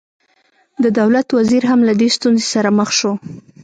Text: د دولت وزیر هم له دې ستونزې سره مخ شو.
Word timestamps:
د 0.83 0.85
دولت 0.99 1.27
وزیر 1.37 1.63
هم 1.71 1.79
له 1.87 1.93
دې 1.99 2.09
ستونزې 2.17 2.47
سره 2.53 2.69
مخ 2.79 2.89
شو. 2.99 3.13